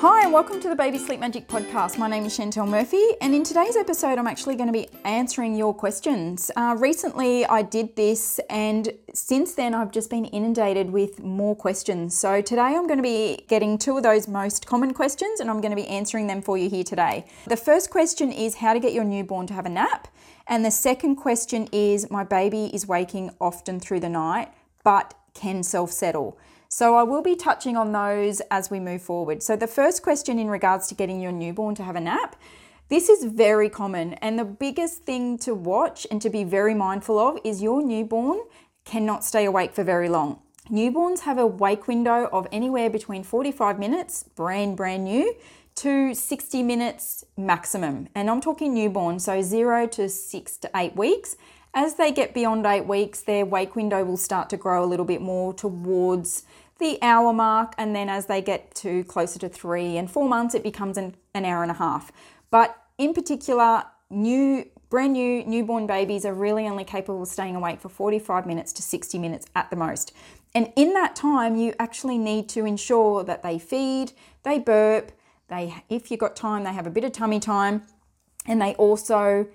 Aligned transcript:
Hi, 0.00 0.24
and 0.24 0.32
welcome 0.32 0.60
to 0.60 0.68
the 0.68 0.76
Baby 0.76 0.98
Sleep 0.98 1.20
Magic 1.20 1.48
podcast. 1.48 1.96
My 1.96 2.06
name 2.06 2.26
is 2.26 2.36
Chantel 2.36 2.68
Murphy, 2.68 3.02
and 3.22 3.34
in 3.34 3.42
today's 3.42 3.76
episode, 3.76 4.18
I'm 4.18 4.26
actually 4.26 4.54
going 4.54 4.66
to 4.66 4.72
be 4.72 4.90
answering 5.06 5.56
your 5.56 5.72
questions. 5.72 6.50
Uh, 6.54 6.76
recently, 6.78 7.46
I 7.46 7.62
did 7.62 7.96
this, 7.96 8.38
and 8.50 8.92
since 9.14 9.54
then, 9.54 9.72
I've 9.72 9.90
just 9.90 10.10
been 10.10 10.26
inundated 10.26 10.90
with 10.90 11.22
more 11.22 11.56
questions. 11.56 12.14
So, 12.14 12.42
today, 12.42 12.60
I'm 12.60 12.86
going 12.86 12.98
to 12.98 13.02
be 13.02 13.46
getting 13.48 13.78
two 13.78 13.96
of 13.96 14.02
those 14.02 14.28
most 14.28 14.66
common 14.66 14.92
questions, 14.92 15.40
and 15.40 15.48
I'm 15.48 15.62
going 15.62 15.74
to 15.74 15.82
be 15.82 15.88
answering 15.88 16.26
them 16.26 16.42
for 16.42 16.58
you 16.58 16.68
here 16.68 16.84
today. 16.84 17.24
The 17.46 17.56
first 17.56 17.88
question 17.88 18.30
is 18.30 18.56
how 18.56 18.74
to 18.74 18.80
get 18.80 18.92
your 18.92 19.04
newborn 19.04 19.46
to 19.46 19.54
have 19.54 19.64
a 19.64 19.70
nap, 19.70 20.08
and 20.46 20.62
the 20.62 20.70
second 20.70 21.16
question 21.16 21.70
is 21.72 22.10
my 22.10 22.22
baby 22.22 22.66
is 22.66 22.86
waking 22.86 23.30
often 23.40 23.80
through 23.80 24.00
the 24.00 24.10
night, 24.10 24.52
but 24.84 25.14
can 25.32 25.62
self 25.62 25.90
settle. 25.90 26.38
So 26.68 26.96
I 26.96 27.02
will 27.02 27.22
be 27.22 27.36
touching 27.36 27.76
on 27.76 27.92
those 27.92 28.40
as 28.50 28.70
we 28.70 28.80
move 28.80 29.02
forward. 29.02 29.42
So 29.42 29.56
the 29.56 29.66
first 29.66 30.02
question 30.02 30.38
in 30.38 30.48
regards 30.48 30.88
to 30.88 30.94
getting 30.94 31.20
your 31.20 31.32
newborn 31.32 31.74
to 31.76 31.82
have 31.84 31.96
a 31.96 32.00
nap, 32.00 32.36
this 32.88 33.08
is 33.08 33.24
very 33.24 33.68
common 33.68 34.14
and 34.14 34.38
the 34.38 34.44
biggest 34.44 35.02
thing 35.02 35.38
to 35.38 35.54
watch 35.54 36.06
and 36.10 36.22
to 36.22 36.30
be 36.30 36.44
very 36.44 36.74
mindful 36.74 37.18
of 37.18 37.38
is 37.44 37.62
your 37.62 37.82
newborn 37.82 38.40
cannot 38.84 39.24
stay 39.24 39.44
awake 39.44 39.72
for 39.72 39.82
very 39.82 40.08
long. 40.08 40.40
Newborns 40.70 41.20
have 41.20 41.38
a 41.38 41.46
wake 41.46 41.86
window 41.86 42.28
of 42.32 42.46
anywhere 42.50 42.90
between 42.90 43.22
45 43.22 43.78
minutes, 43.78 44.24
brand 44.34 44.76
brand 44.76 45.04
new, 45.04 45.34
to 45.76 46.14
60 46.14 46.62
minutes 46.62 47.24
maximum. 47.36 48.08
And 48.14 48.30
I'm 48.30 48.40
talking 48.40 48.74
newborn, 48.74 49.18
so 49.18 49.42
0 49.42 49.86
to 49.88 50.08
6 50.08 50.56
to 50.58 50.70
8 50.74 50.96
weeks. 50.96 51.36
As 51.74 51.94
they 51.94 52.10
get 52.10 52.32
beyond 52.32 52.64
8 52.64 52.86
weeks, 52.86 53.20
their 53.20 53.44
wake 53.44 53.76
window 53.76 54.02
will 54.02 54.16
start 54.16 54.48
to 54.50 54.56
grow 54.56 54.82
a 54.82 54.86
little 54.86 55.04
bit 55.04 55.20
more 55.20 55.52
towards 55.52 56.44
the 56.78 56.98
hour 57.02 57.32
mark, 57.32 57.74
and 57.78 57.94
then 57.94 58.08
as 58.08 58.26
they 58.26 58.42
get 58.42 58.74
to 58.76 59.04
closer 59.04 59.38
to 59.38 59.48
three 59.48 59.96
and 59.96 60.10
four 60.10 60.28
months, 60.28 60.54
it 60.54 60.62
becomes 60.62 60.98
an, 60.98 61.16
an 61.34 61.44
hour 61.44 61.62
and 61.62 61.70
a 61.70 61.74
half. 61.74 62.12
But 62.50 62.76
in 62.98 63.14
particular, 63.14 63.84
new 64.10 64.68
brand 64.88 65.14
new 65.14 65.44
newborn 65.44 65.86
babies 65.86 66.24
are 66.24 66.34
really 66.34 66.66
only 66.66 66.84
capable 66.84 67.22
of 67.22 67.28
staying 67.28 67.56
awake 67.56 67.80
for 67.80 67.88
45 67.88 68.46
minutes 68.46 68.72
to 68.74 68.82
60 68.82 69.18
minutes 69.18 69.46
at 69.54 69.70
the 69.70 69.76
most. 69.76 70.12
And 70.54 70.72
in 70.76 70.94
that 70.94 71.16
time, 71.16 71.56
you 71.56 71.74
actually 71.78 72.18
need 72.18 72.48
to 72.50 72.64
ensure 72.64 73.24
that 73.24 73.42
they 73.42 73.58
feed, 73.58 74.12
they 74.42 74.58
burp, 74.58 75.12
they 75.48 75.74
if 75.88 76.10
you've 76.10 76.20
got 76.20 76.36
time, 76.36 76.64
they 76.64 76.72
have 76.72 76.86
a 76.86 76.90
bit 76.90 77.04
of 77.04 77.12
tummy 77.12 77.40
time, 77.40 77.82
and 78.46 78.60
they 78.60 78.74
also 78.74 79.46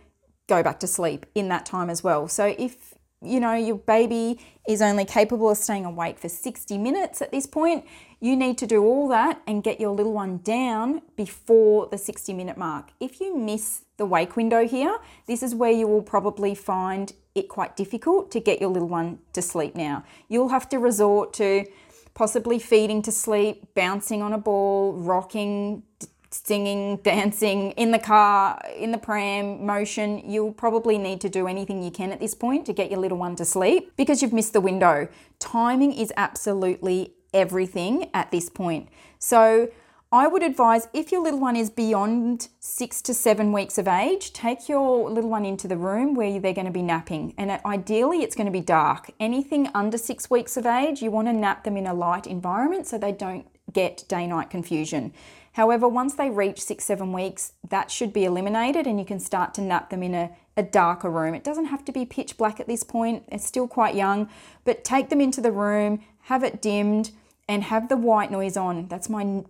go 0.47 0.61
back 0.61 0.79
to 0.81 0.87
sleep 0.87 1.25
in 1.33 1.47
that 1.47 1.65
time 1.65 1.89
as 1.89 2.03
well. 2.03 2.27
So 2.27 2.53
if 2.57 2.90
you 3.23 3.39
know, 3.39 3.53
your 3.53 3.77
baby 3.77 4.39
is 4.67 4.81
only 4.81 5.05
capable 5.05 5.49
of 5.49 5.57
staying 5.57 5.85
awake 5.85 6.17
for 6.17 6.29
60 6.29 6.77
minutes 6.77 7.21
at 7.21 7.31
this 7.31 7.45
point, 7.45 7.85
you 8.19 8.35
need 8.35 8.57
to 8.59 8.67
do 8.67 8.83
all 8.83 9.07
that 9.09 9.41
and 9.47 9.63
get 9.63 9.79
your 9.79 9.91
little 9.91 10.13
one 10.13 10.37
down 10.39 11.01
before 11.15 11.87
the 11.87 11.97
60 11.97 12.33
minute 12.33 12.57
mark. 12.57 12.89
If 12.99 13.19
you 13.19 13.37
miss 13.37 13.85
the 13.97 14.05
wake 14.05 14.35
window 14.35 14.67
here, 14.67 14.97
this 15.27 15.43
is 15.43 15.53
where 15.53 15.71
you 15.71 15.87
will 15.87 16.01
probably 16.01 16.55
find 16.55 17.13
it 17.35 17.47
quite 17.47 17.75
difficult 17.75 18.31
to 18.31 18.39
get 18.39 18.59
your 18.59 18.69
little 18.69 18.89
one 18.89 19.19
to 19.33 19.41
sleep 19.41 19.75
now. 19.75 20.03
You'll 20.27 20.49
have 20.49 20.67
to 20.69 20.79
resort 20.79 21.33
to 21.33 21.65
possibly 22.13 22.59
feeding 22.59 23.01
to 23.03 23.11
sleep, 23.11 23.73
bouncing 23.73 24.21
on 24.21 24.33
a 24.33 24.37
ball, 24.37 24.93
rocking, 24.93 25.83
singing, 26.31 26.97
dancing 27.03 27.71
in 27.71 27.91
the 27.91 27.99
car, 27.99 28.61
in 28.75 28.91
the 28.91 28.97
pram, 28.97 29.65
motion, 29.65 30.29
you'll 30.29 30.53
probably 30.53 30.97
need 30.97 31.21
to 31.21 31.29
do 31.29 31.47
anything 31.47 31.83
you 31.83 31.91
can 31.91 32.11
at 32.11 32.19
this 32.19 32.33
point 32.33 32.65
to 32.65 32.73
get 32.73 32.89
your 32.89 32.99
little 32.99 33.17
one 33.17 33.35
to 33.35 33.45
sleep 33.45 33.93
because 33.97 34.21
you've 34.21 34.33
missed 34.33 34.53
the 34.53 34.61
window. 34.61 35.07
Timing 35.39 35.93
is 35.93 36.11
absolutely 36.17 37.13
everything 37.33 38.09
at 38.13 38.31
this 38.31 38.49
point. 38.49 38.89
So, 39.19 39.69
I 40.13 40.27
would 40.27 40.43
advise 40.43 40.89
if 40.93 41.13
your 41.13 41.21
little 41.21 41.39
one 41.39 41.55
is 41.55 41.69
beyond 41.69 42.49
six 42.59 43.01
to 43.03 43.13
seven 43.13 43.53
weeks 43.53 43.77
of 43.77 43.87
age, 43.87 44.33
take 44.33 44.67
your 44.67 45.09
little 45.09 45.29
one 45.29 45.45
into 45.45 45.69
the 45.69 45.77
room 45.77 46.15
where 46.15 46.37
they're 46.37 46.53
going 46.53 46.65
to 46.65 46.71
be 46.71 46.81
napping. 46.81 47.33
And 47.37 47.49
ideally, 47.65 48.21
it's 48.21 48.35
going 48.35 48.47
to 48.47 48.51
be 48.51 48.59
dark. 48.59 49.11
Anything 49.21 49.69
under 49.73 49.97
six 49.97 50.29
weeks 50.29 50.57
of 50.57 50.65
age, 50.65 51.01
you 51.01 51.11
want 51.11 51.29
to 51.29 51.33
nap 51.33 51.63
them 51.63 51.77
in 51.77 51.87
a 51.87 51.93
light 51.93 52.27
environment 52.27 52.87
so 52.87 52.97
they 52.97 53.13
don't 53.13 53.47
get 53.71 54.03
day 54.09 54.27
night 54.27 54.49
confusion. 54.49 55.13
However, 55.53 55.87
once 55.87 56.13
they 56.13 56.29
reach 56.29 56.61
six, 56.61 56.85
seven 56.85 57.11
weeks, 57.11 57.53
that 57.67 57.91
should 57.91 58.13
be 58.13 58.25
eliminated 58.25 58.87
and 58.87 58.97
you 58.99 59.05
can 59.05 59.19
start 59.19 59.53
to 59.55 59.61
nap 59.61 59.89
them 59.89 60.01
in 60.01 60.13
a, 60.13 60.31
a 60.55 60.63
darker 60.63 61.09
room. 61.09 61.33
It 61.33 61.43
doesn't 61.43 61.65
have 61.65 61.83
to 61.85 61.91
be 61.91 62.05
pitch 62.05 62.37
black 62.37 62.59
at 62.59 62.67
this 62.67 62.83
point, 62.83 63.23
it's 63.29 63.45
still 63.45 63.67
quite 63.67 63.95
young, 63.95 64.29
but 64.63 64.83
take 64.83 65.09
them 65.09 65.19
into 65.19 65.41
the 65.41 65.51
room, 65.51 66.01
have 66.23 66.43
it 66.43 66.61
dimmed, 66.61 67.11
and 67.49 67.63
have 67.63 67.89
the 67.89 67.97
white 67.97 68.31
noise 68.31 68.55
on. 68.55 68.87
That's 68.87 69.09
my 69.09 69.43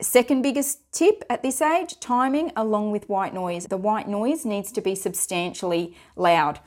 second 0.00 0.42
biggest 0.42 0.80
tip 0.92 1.24
at 1.30 1.42
this 1.42 1.62
age 1.62 1.98
timing 2.00 2.52
along 2.54 2.90
with 2.90 3.08
white 3.08 3.32
noise. 3.32 3.66
The 3.66 3.78
white 3.78 4.08
noise 4.08 4.44
needs 4.44 4.70
to 4.72 4.82
be 4.82 4.94
substantially 4.94 5.96
loud. 6.16 6.60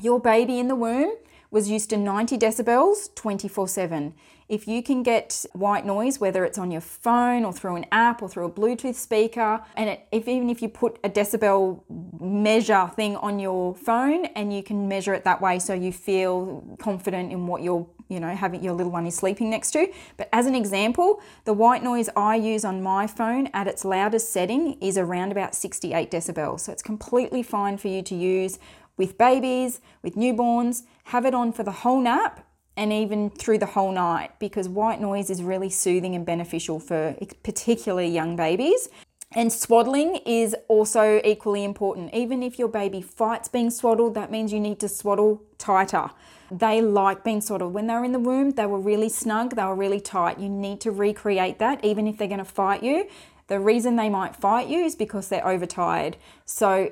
Your 0.00 0.20
baby 0.20 0.58
in 0.58 0.68
the 0.68 0.76
womb 0.76 1.14
was 1.50 1.70
used 1.70 1.90
to 1.90 1.96
90 1.96 2.38
decibels 2.38 3.14
24 3.14 3.68
7 3.68 4.14
if 4.50 4.66
you 4.66 4.82
can 4.82 5.04
get 5.04 5.46
white 5.52 5.86
noise, 5.86 6.18
whether 6.18 6.44
it's 6.44 6.58
on 6.58 6.72
your 6.72 6.80
phone 6.80 7.44
or 7.44 7.52
through 7.52 7.76
an 7.76 7.86
app 7.92 8.20
or 8.20 8.28
through 8.28 8.46
a 8.46 8.50
Bluetooth 8.50 8.96
speaker, 8.96 9.62
and 9.76 9.88
it, 9.88 10.08
if 10.10 10.26
even 10.26 10.50
if 10.50 10.60
you 10.60 10.68
put 10.68 10.98
a 11.04 11.08
decibel 11.08 11.82
measure 12.20 12.90
thing 12.96 13.14
on 13.16 13.38
your 13.38 13.76
phone 13.76 14.26
and 14.26 14.52
you 14.52 14.62
can 14.64 14.88
measure 14.88 15.14
it 15.14 15.22
that 15.22 15.40
way 15.40 15.60
so 15.60 15.72
you 15.72 15.92
feel 15.92 16.76
confident 16.80 17.32
in 17.32 17.46
what 17.46 17.62
you're 17.62 17.86
you 18.08 18.18
know 18.18 18.34
having 18.34 18.62
your 18.62 18.72
little 18.72 18.90
one 18.90 19.06
is 19.06 19.14
sleeping 19.14 19.50
next 19.50 19.70
to. 19.70 19.86
But 20.16 20.28
as 20.32 20.46
an 20.46 20.56
example 20.56 21.22
the 21.44 21.52
white 21.52 21.84
noise 21.84 22.08
i 22.16 22.34
use 22.34 22.64
on 22.64 22.82
my 22.82 23.06
phone 23.06 23.48
at 23.54 23.68
its 23.68 23.84
loudest 23.84 24.32
setting 24.32 24.76
is 24.80 24.98
around 24.98 25.30
about 25.30 25.54
68 25.54 26.10
decibels. 26.10 26.60
So 26.60 26.72
it's 26.72 26.82
completely 26.82 27.44
fine 27.44 27.78
for 27.78 27.86
you 27.86 28.02
to 28.02 28.16
use 28.16 28.58
with 28.96 29.16
babies 29.16 29.80
with 30.02 30.16
newborns. 30.16 30.82
Have 31.04 31.24
it 31.24 31.34
on 31.34 31.52
for 31.52 31.62
the 31.62 31.70
whole 31.70 32.00
nap 32.00 32.44
and 32.76 32.92
even 32.92 33.30
through 33.30 33.58
the 33.58 33.66
whole 33.66 33.92
night 33.92 34.38
because 34.38 34.68
white 34.68 35.00
noise 35.00 35.30
is 35.30 35.42
really 35.42 35.70
soothing 35.70 36.14
and 36.14 36.24
beneficial 36.24 36.80
for 36.80 37.16
particularly 37.42 38.08
young 38.08 38.36
babies. 38.36 38.88
And 39.32 39.52
swaddling 39.52 40.16
is 40.26 40.56
also 40.66 41.20
equally 41.24 41.62
important. 41.62 42.12
Even 42.12 42.42
if 42.42 42.58
your 42.58 42.66
baby 42.66 43.00
fights 43.00 43.48
being 43.48 43.70
swaddled, 43.70 44.14
that 44.14 44.30
means 44.30 44.52
you 44.52 44.58
need 44.58 44.80
to 44.80 44.88
swaddle 44.88 45.42
tighter. 45.56 46.10
They 46.50 46.82
like 46.82 47.22
being 47.22 47.40
swaddled. 47.40 47.72
When 47.72 47.86
they 47.86 47.94
were 47.94 48.04
in 48.04 48.10
the 48.10 48.18
womb, 48.18 48.50
they 48.50 48.66
were 48.66 48.80
really 48.80 49.08
snug, 49.08 49.54
they 49.54 49.62
were 49.62 49.76
really 49.76 50.00
tight. 50.00 50.40
You 50.40 50.48
need 50.48 50.80
to 50.80 50.90
recreate 50.90 51.60
that, 51.60 51.84
even 51.84 52.08
if 52.08 52.18
they're 52.18 52.26
going 52.26 52.38
to 52.38 52.44
fight 52.44 52.82
you. 52.82 53.06
The 53.50 53.58
reason 53.58 53.96
they 53.96 54.08
might 54.08 54.36
fight 54.36 54.68
you 54.68 54.84
is 54.84 54.94
because 54.94 55.26
they're 55.26 55.44
overtired. 55.44 56.16
So, 56.44 56.88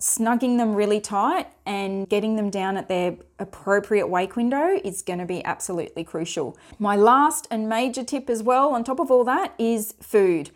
snugging 0.00 0.56
them 0.56 0.74
really 0.74 1.02
tight 1.02 1.48
and 1.66 2.08
getting 2.08 2.34
them 2.36 2.48
down 2.48 2.78
at 2.78 2.88
their 2.88 3.16
appropriate 3.38 4.06
wake 4.06 4.34
window 4.34 4.80
is 4.82 5.02
going 5.02 5.18
to 5.18 5.26
be 5.26 5.44
absolutely 5.44 6.04
crucial. 6.04 6.56
My 6.78 6.96
last 6.96 7.46
and 7.50 7.68
major 7.68 8.02
tip, 8.02 8.30
as 8.30 8.42
well, 8.42 8.70
on 8.70 8.84
top 8.84 9.00
of 9.00 9.10
all 9.10 9.22
that, 9.24 9.52
is 9.58 9.96
food. 10.00 10.50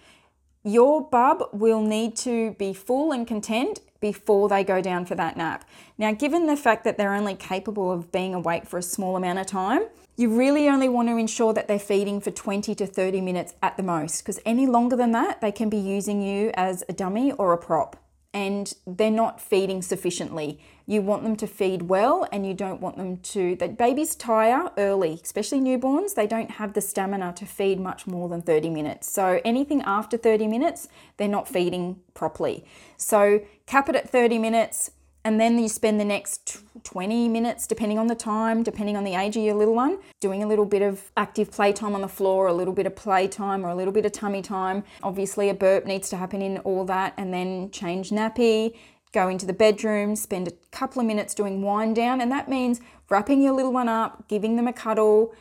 Your 0.64 1.06
bub 1.06 1.42
will 1.52 1.82
need 1.82 2.16
to 2.18 2.52
be 2.52 2.72
full 2.72 3.12
and 3.12 3.26
content 3.26 3.80
before 4.00 4.48
they 4.48 4.64
go 4.64 4.80
down 4.80 5.04
for 5.04 5.16
that 5.16 5.36
nap. 5.36 5.68
Now, 5.98 6.12
given 6.12 6.46
the 6.46 6.56
fact 6.56 6.82
that 6.84 6.96
they're 6.96 7.12
only 7.12 7.34
capable 7.34 7.92
of 7.92 8.10
being 8.10 8.32
awake 8.32 8.64
for 8.64 8.78
a 8.78 8.82
small 8.82 9.18
amount 9.18 9.38
of 9.38 9.46
time, 9.46 9.82
you 10.22 10.34
really 10.34 10.68
only 10.68 10.88
want 10.88 11.08
to 11.08 11.16
ensure 11.16 11.52
that 11.52 11.66
they're 11.66 11.78
feeding 11.78 12.20
for 12.20 12.30
20 12.30 12.74
to 12.76 12.86
30 12.86 13.20
minutes 13.20 13.54
at 13.60 13.76
the 13.76 13.82
most, 13.82 14.22
because 14.22 14.38
any 14.46 14.66
longer 14.66 14.96
than 14.96 15.10
that, 15.10 15.40
they 15.40 15.52
can 15.52 15.68
be 15.68 15.76
using 15.76 16.22
you 16.22 16.52
as 16.54 16.84
a 16.88 16.92
dummy 16.92 17.32
or 17.32 17.52
a 17.52 17.58
prop 17.58 17.96
and 18.34 18.72
they're 18.86 19.10
not 19.10 19.40
feeding 19.40 19.82
sufficiently. 19.82 20.58
You 20.86 21.02
want 21.02 21.22
them 21.22 21.36
to 21.36 21.46
feed 21.46 21.82
well 21.82 22.26
and 22.32 22.46
you 22.46 22.54
don't 22.54 22.80
want 22.80 22.96
them 22.96 23.18
to 23.18 23.56
that 23.56 23.76
babies 23.76 24.14
tire 24.14 24.70
early, 24.78 25.20
especially 25.22 25.60
newborns, 25.60 26.14
they 26.14 26.26
don't 26.26 26.52
have 26.52 26.72
the 26.72 26.80
stamina 26.80 27.34
to 27.34 27.44
feed 27.44 27.78
much 27.78 28.06
more 28.06 28.28
than 28.30 28.40
30 28.40 28.70
minutes. 28.70 29.10
So 29.10 29.40
anything 29.44 29.82
after 29.82 30.16
30 30.16 30.46
minutes, 30.46 30.88
they're 31.18 31.28
not 31.28 31.46
feeding 31.46 32.00
properly. 32.14 32.64
So 32.96 33.42
cap 33.66 33.90
it 33.90 33.96
at 33.96 34.08
30 34.08 34.38
minutes 34.38 34.92
and 35.24 35.40
then 35.40 35.58
you 35.58 35.68
spend 35.68 36.00
the 36.00 36.04
next 36.04 36.62
20 36.84 37.28
minutes, 37.28 37.66
depending 37.66 37.98
on 37.98 38.08
the 38.08 38.14
time, 38.14 38.62
depending 38.62 38.96
on 38.96 39.04
the 39.04 39.14
age 39.14 39.36
of 39.36 39.42
your 39.42 39.54
little 39.54 39.74
one, 39.74 39.98
doing 40.20 40.42
a 40.42 40.46
little 40.46 40.64
bit 40.64 40.82
of 40.82 41.12
active 41.16 41.50
playtime 41.50 41.94
on 41.94 42.00
the 42.00 42.08
floor, 42.08 42.48
a 42.48 42.52
little 42.52 42.74
bit 42.74 42.86
of 42.86 42.96
playtime, 42.96 43.64
or 43.64 43.68
a 43.68 43.74
little 43.74 43.92
bit 43.92 44.04
of 44.04 44.12
tummy 44.12 44.42
time. 44.42 44.82
Obviously, 45.02 45.48
a 45.48 45.54
burp 45.54 45.86
needs 45.86 46.10
to 46.10 46.16
happen 46.16 46.42
in 46.42 46.58
all 46.58 46.84
that, 46.86 47.14
and 47.16 47.32
then 47.32 47.70
change 47.70 48.10
nappy, 48.10 48.76
go 49.12 49.28
into 49.28 49.46
the 49.46 49.52
bedroom, 49.52 50.16
spend 50.16 50.48
a 50.48 50.52
couple 50.72 51.00
of 51.00 51.06
minutes 51.06 51.34
doing 51.34 51.62
wind 51.62 51.94
down, 51.94 52.20
and 52.20 52.32
that 52.32 52.48
means 52.48 52.80
wrapping 53.08 53.42
your 53.42 53.52
little 53.52 53.72
one 53.72 53.88
up, 53.88 54.26
giving 54.28 54.56
them 54.56 54.66
a 54.66 54.72
cuddle, 54.72 55.34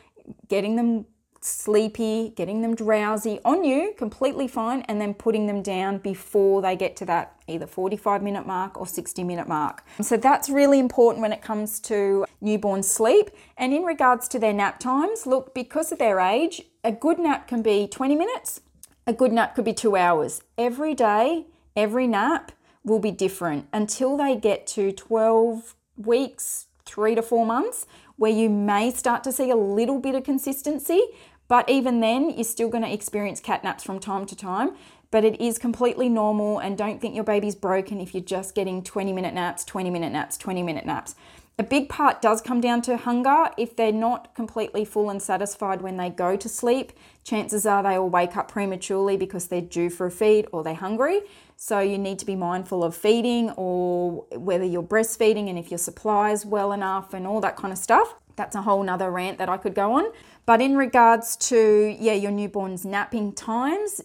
getting 0.48 0.76
them 0.76 1.06
sleepy, 1.40 2.32
getting 2.36 2.62
them 2.62 2.74
drowsy 2.74 3.40
on 3.44 3.64
you, 3.64 3.94
completely 3.98 4.46
fine, 4.46 4.82
and 4.82 5.00
then 5.00 5.12
putting 5.12 5.46
them 5.46 5.60
down 5.60 5.98
before 5.98 6.62
they 6.62 6.76
get 6.76 6.94
to 6.96 7.04
that 7.04 7.36
either 7.52 7.66
45 7.66 8.22
minute 8.22 8.46
mark 8.46 8.80
or 8.80 8.86
60 8.86 9.22
minute 9.24 9.46
mark. 9.48 9.84
So 10.00 10.16
that's 10.16 10.48
really 10.48 10.78
important 10.78 11.22
when 11.22 11.32
it 11.32 11.42
comes 11.42 11.80
to 11.80 12.24
newborn 12.40 12.82
sleep. 12.82 13.30
And 13.56 13.72
in 13.72 13.82
regards 13.82 14.28
to 14.28 14.38
their 14.38 14.52
nap 14.52 14.80
times, 14.80 15.26
look, 15.26 15.54
because 15.54 15.92
of 15.92 15.98
their 15.98 16.18
age, 16.18 16.62
a 16.84 16.92
good 16.92 17.18
nap 17.18 17.46
can 17.46 17.62
be 17.62 17.86
20 17.86 18.16
minutes, 18.16 18.60
A 19.04 19.12
good 19.12 19.32
nap 19.32 19.56
could 19.56 19.64
be 19.64 19.72
two 19.72 19.96
hours. 19.96 20.42
Every 20.56 20.94
day, 20.94 21.46
every 21.74 22.06
nap 22.06 22.52
will 22.84 23.00
be 23.00 23.10
different 23.10 23.66
until 23.72 24.16
they 24.16 24.36
get 24.36 24.66
to 24.68 24.92
12 24.92 25.74
weeks, 25.96 26.66
three 26.84 27.14
to 27.16 27.22
four 27.22 27.44
months, 27.44 27.86
where 28.16 28.30
you 28.30 28.48
may 28.48 28.92
start 28.92 29.24
to 29.24 29.32
see 29.32 29.50
a 29.50 29.56
little 29.56 29.98
bit 29.98 30.14
of 30.14 30.22
consistency. 30.22 31.02
But 31.48 31.68
even 31.68 32.00
then, 32.00 32.30
you're 32.30 32.44
still 32.44 32.68
going 32.68 32.84
to 32.84 32.92
experience 32.92 33.40
cat 33.40 33.64
naps 33.64 33.82
from 33.82 33.98
time 33.98 34.24
to 34.26 34.36
time. 34.36 34.76
But 35.12 35.24
it 35.24 35.40
is 35.40 35.58
completely 35.58 36.08
normal, 36.08 36.58
and 36.58 36.76
don't 36.76 37.00
think 37.00 37.14
your 37.14 37.22
baby's 37.22 37.54
broken 37.54 38.00
if 38.00 38.14
you're 38.14 38.24
just 38.24 38.56
getting 38.56 38.82
20 38.82 39.12
minute 39.12 39.34
naps, 39.34 39.64
20 39.64 39.90
minute 39.90 40.10
naps, 40.10 40.36
20 40.36 40.64
minute 40.64 40.86
naps. 40.86 41.14
A 41.58 41.62
big 41.62 41.90
part 41.90 42.22
does 42.22 42.40
come 42.40 42.62
down 42.62 42.80
to 42.82 42.96
hunger. 42.96 43.50
If 43.58 43.76
they're 43.76 43.92
not 43.92 44.34
completely 44.34 44.86
full 44.86 45.10
and 45.10 45.20
satisfied 45.20 45.82
when 45.82 45.98
they 45.98 46.08
go 46.08 46.34
to 46.34 46.48
sleep, 46.48 46.92
chances 47.24 47.66
are 47.66 47.82
they 47.82 47.98
will 47.98 48.08
wake 48.08 48.38
up 48.38 48.50
prematurely 48.50 49.18
because 49.18 49.48
they're 49.48 49.60
due 49.60 49.90
for 49.90 50.06
a 50.06 50.10
feed 50.10 50.46
or 50.50 50.64
they're 50.64 50.74
hungry. 50.74 51.20
So 51.56 51.78
you 51.78 51.98
need 51.98 52.18
to 52.20 52.26
be 52.26 52.34
mindful 52.34 52.82
of 52.82 52.96
feeding 52.96 53.50
or 53.50 54.24
whether 54.32 54.64
you're 54.64 54.82
breastfeeding 54.82 55.50
and 55.50 55.58
if 55.58 55.70
your 55.70 55.78
supply 55.78 56.30
is 56.30 56.46
well 56.46 56.72
enough 56.72 57.12
and 57.12 57.26
all 57.26 57.40
that 57.42 57.56
kind 57.56 57.70
of 57.70 57.78
stuff. 57.78 58.14
That's 58.34 58.56
a 58.56 58.62
whole 58.62 58.82
nother 58.82 59.10
rant 59.10 59.36
that 59.36 59.50
I 59.50 59.58
could 59.58 59.74
go 59.74 59.92
on. 59.92 60.06
But 60.46 60.62
in 60.62 60.78
regards 60.78 61.36
to, 61.48 61.94
yeah, 62.00 62.14
your 62.14 62.30
newborn's 62.30 62.86
napping 62.86 63.34
times, 63.34 64.00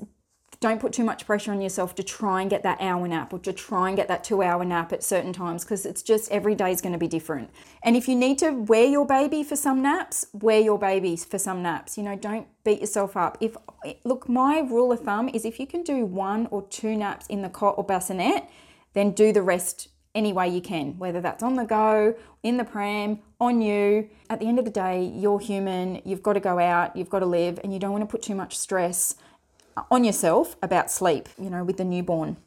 don't 0.59 0.81
put 0.81 0.91
too 0.91 1.03
much 1.03 1.25
pressure 1.25 1.51
on 1.51 1.61
yourself 1.61 1.93
to 1.95 2.03
try 2.03 2.41
and 2.41 2.49
get 2.49 2.63
that 2.63 2.81
hour 2.81 3.07
nap 3.07 3.31
or 3.31 3.39
to 3.39 3.53
try 3.53 3.89
and 3.89 3.97
get 3.97 4.07
that 4.07 4.23
two 4.23 4.41
hour 4.41 4.65
nap 4.65 4.91
at 4.91 5.03
certain 5.03 5.31
times 5.31 5.63
because 5.63 5.85
it's 5.85 6.01
just 6.01 6.31
every 6.31 6.55
day 6.55 6.71
is 6.71 6.81
going 6.81 6.93
to 6.93 6.99
be 6.99 7.07
different. 7.07 7.49
And 7.83 7.95
if 7.95 8.07
you 8.07 8.15
need 8.15 8.39
to 8.39 8.51
wear 8.51 8.85
your 8.85 9.05
baby 9.05 9.43
for 9.43 9.55
some 9.55 9.81
naps, 9.81 10.25
wear 10.33 10.59
your 10.59 10.79
babies 10.79 11.23
for 11.25 11.37
some 11.37 11.61
naps. 11.61 11.97
You 11.97 12.03
know, 12.03 12.15
don't 12.15 12.47
beat 12.63 12.81
yourself 12.81 13.15
up. 13.15 13.37
If 13.39 13.55
look, 14.03 14.27
my 14.27 14.59
rule 14.59 14.91
of 14.91 15.01
thumb 15.01 15.29
is 15.29 15.45
if 15.45 15.59
you 15.59 15.67
can 15.67 15.83
do 15.83 16.05
one 16.05 16.47
or 16.49 16.63
two 16.67 16.95
naps 16.95 17.27
in 17.27 17.43
the 17.43 17.49
cot 17.49 17.75
or 17.77 17.83
bassinet, 17.83 18.45
then 18.93 19.11
do 19.11 19.31
the 19.31 19.43
rest 19.43 19.89
any 20.15 20.33
way 20.33 20.49
you 20.49 20.61
can, 20.61 20.97
whether 20.97 21.21
that's 21.21 21.43
on 21.43 21.53
the 21.53 21.63
go, 21.63 22.15
in 22.41 22.57
the 22.57 22.63
pram, 22.63 23.19
on 23.39 23.61
you. 23.61 24.09
At 24.31 24.39
the 24.39 24.47
end 24.47 24.57
of 24.57 24.65
the 24.65 24.71
day, 24.71 25.05
you're 25.13 25.39
human, 25.39 26.01
you've 26.03 26.23
got 26.23 26.33
to 26.33 26.39
go 26.39 26.57
out, 26.57 26.95
you've 26.95 27.09
got 27.09 27.19
to 27.19 27.27
live, 27.27 27.59
and 27.63 27.71
you 27.71 27.77
don't 27.77 27.91
want 27.91 28.01
to 28.01 28.07
put 28.07 28.23
too 28.23 28.33
much 28.33 28.57
stress 28.57 29.13
on 29.91 30.03
yourself 30.03 30.55
about 30.61 30.91
sleep, 30.91 31.29
you 31.37 31.49
know, 31.49 31.63
with 31.63 31.77
the 31.77 31.85
newborn. 31.85 32.37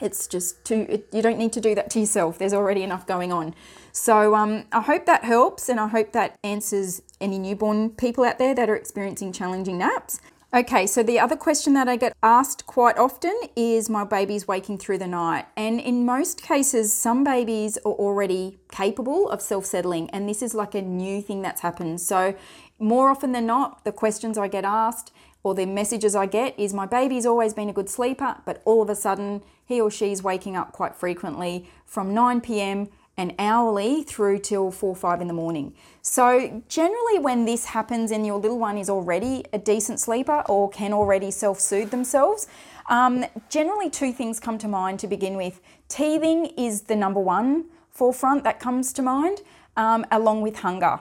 It's 0.00 0.26
just 0.26 0.64
too, 0.64 0.86
it, 0.88 1.08
you 1.12 1.22
don't 1.22 1.38
need 1.38 1.52
to 1.54 1.60
do 1.60 1.74
that 1.74 1.90
to 1.90 2.00
yourself. 2.00 2.38
There's 2.38 2.52
already 2.52 2.82
enough 2.82 3.06
going 3.06 3.32
on. 3.32 3.54
So 3.92 4.34
um, 4.34 4.64
I 4.72 4.82
hope 4.82 5.06
that 5.06 5.24
helps 5.24 5.68
and 5.68 5.80
I 5.80 5.88
hope 5.88 6.12
that 6.12 6.38
answers 6.44 7.00
any 7.20 7.38
newborn 7.38 7.90
people 7.90 8.24
out 8.24 8.38
there 8.38 8.54
that 8.54 8.68
are 8.68 8.76
experiencing 8.76 9.32
challenging 9.32 9.78
naps. 9.78 10.20
Okay, 10.54 10.86
so 10.86 11.02
the 11.02 11.18
other 11.18 11.36
question 11.36 11.74
that 11.74 11.88
I 11.88 11.96
get 11.96 12.14
asked 12.22 12.66
quite 12.66 12.96
often 12.96 13.34
is 13.56 13.90
my 13.90 14.04
baby's 14.04 14.46
waking 14.46 14.78
through 14.78 14.98
the 14.98 15.06
night. 15.06 15.46
And 15.56 15.80
in 15.80 16.06
most 16.06 16.40
cases, 16.42 16.94
some 16.94 17.24
babies 17.24 17.76
are 17.78 17.92
already 17.92 18.58
capable 18.70 19.28
of 19.28 19.42
self 19.42 19.66
settling, 19.66 20.08
and 20.10 20.28
this 20.28 20.42
is 20.42 20.54
like 20.54 20.74
a 20.74 20.80
new 20.80 21.20
thing 21.20 21.42
that's 21.42 21.60
happened. 21.62 22.00
So, 22.00 22.34
more 22.78 23.10
often 23.10 23.32
than 23.32 23.44
not, 23.44 23.84
the 23.84 23.92
questions 23.92 24.38
I 24.38 24.48
get 24.48 24.64
asked 24.64 25.12
or 25.46 25.54
the 25.54 25.64
messages 25.64 26.16
I 26.16 26.26
get 26.26 26.58
is 26.58 26.74
my 26.74 26.86
baby's 26.86 27.24
always 27.24 27.54
been 27.54 27.68
a 27.68 27.72
good 27.72 27.88
sleeper, 27.88 28.34
but 28.44 28.60
all 28.64 28.82
of 28.82 28.90
a 28.90 28.96
sudden 28.96 29.42
he 29.64 29.80
or 29.80 29.92
she's 29.92 30.20
waking 30.20 30.56
up 30.56 30.72
quite 30.72 30.96
frequently 30.96 31.70
from 31.84 32.12
9 32.12 32.40
p.m. 32.40 32.88
and 33.16 33.32
hourly 33.38 34.02
through 34.02 34.40
till 34.40 34.72
4 34.72 34.96
5 34.96 35.20
in 35.20 35.28
the 35.28 35.32
morning. 35.32 35.72
So, 36.02 36.64
generally, 36.68 37.20
when 37.20 37.44
this 37.44 37.66
happens 37.66 38.10
and 38.10 38.26
your 38.26 38.40
little 38.40 38.58
one 38.58 38.76
is 38.76 38.90
already 38.90 39.44
a 39.52 39.58
decent 39.58 40.00
sleeper 40.00 40.42
or 40.48 40.68
can 40.68 40.92
already 40.92 41.30
self 41.30 41.60
soothe 41.60 41.92
themselves, 41.92 42.48
um, 42.90 43.24
generally 43.48 43.88
two 43.88 44.12
things 44.12 44.40
come 44.40 44.58
to 44.58 44.66
mind 44.66 44.98
to 44.98 45.06
begin 45.06 45.36
with. 45.36 45.60
Teething 45.88 46.46
is 46.56 46.82
the 46.82 46.96
number 46.96 47.20
one 47.20 47.66
forefront 47.92 48.42
that 48.42 48.58
comes 48.58 48.92
to 48.94 49.00
mind, 49.00 49.42
um, 49.76 50.04
along 50.10 50.42
with 50.42 50.56
hunger. 50.56 50.98